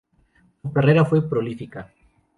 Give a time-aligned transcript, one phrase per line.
[0.63, 1.93] Su carrera fue prolífica.